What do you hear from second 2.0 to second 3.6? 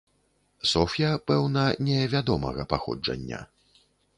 вядомага паходжання.